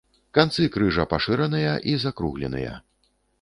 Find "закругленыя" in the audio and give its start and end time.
2.05-2.73